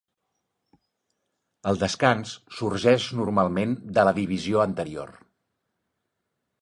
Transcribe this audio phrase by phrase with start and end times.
[1.71, 5.13] El descans sorgeix normalment de la divisió anterior.